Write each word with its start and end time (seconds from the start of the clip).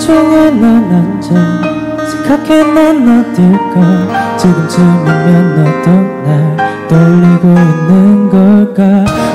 중에 0.00 0.50
넌 0.50 0.64
앉아 0.90 1.28
생각해 2.08 2.62
넌 2.72 3.20
어딜까? 3.20 4.36
지금쯤이면 4.38 5.56
너도 5.56 5.90
날 6.26 6.28
떠올리고 6.88 7.44
있는 7.48 8.30
걸까? 8.30 8.80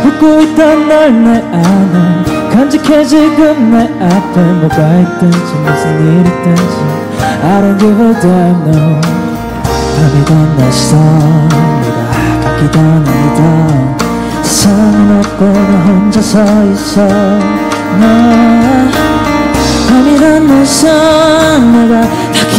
웃고 0.05 0.41
있던 0.41 0.87
널 0.87 1.23
내 1.23 1.29
안에 1.53 2.49
간직해 2.51 3.05
지금 3.05 3.71
내 3.71 3.83
앞에 3.83 4.41
뭐가 4.41 4.99
있든지 5.01 5.53
무슨 5.53 5.83
일 6.01 6.25
있든지 6.25 6.75
I 7.43 7.61
don't 7.61 7.77
give 7.77 8.01
a 8.03 8.13
damn 8.21 8.67
no 8.67 9.01
밤이던 9.95 10.57
날씨 10.57 10.95
내가 10.95 12.03
가기던 12.43 12.75
아니던 13.07 13.97
세상은 14.43 15.19
없고 15.19 15.45
나 15.45 15.83
혼자 15.85 16.19
서 16.21 16.33
있어. 16.65 17.05
나 17.99 18.84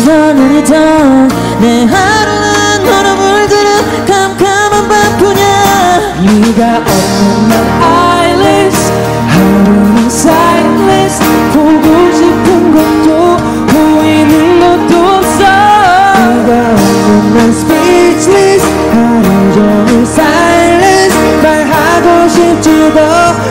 가기던 0.06 0.38
아니던 0.38 1.28
내 1.60 1.84
하루는 1.84 2.84
너로 2.84 3.16
물드는 3.16 4.06
캄캄한 4.06 4.88
밤뿐이야 4.88 6.14
네가 6.20 6.76
없는 6.76 7.48
날 7.48 7.52
eyeless 7.82 8.92
하루는 9.26 10.06
silence 10.06 11.18
보고 11.52 12.12
싶은 12.12 12.72
것도 12.72 13.36
보이는 13.66 14.60
것도 14.60 14.92
없어. 14.96 15.42
네가 15.42 16.50
없는 16.70 17.34
난 17.34 17.48
speechless 17.50 18.64
하루 18.92 19.52
종일 19.54 20.02
silence 20.02 21.16
말하고 21.42 22.28
싶지도 22.28 22.98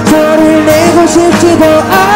소리를 0.06 0.66
내고 0.66 1.06
싶지도 1.06 1.66
않아 1.66 2.15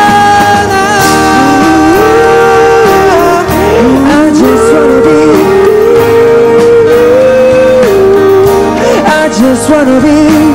wanna 9.72 10.02
be 10.02 10.48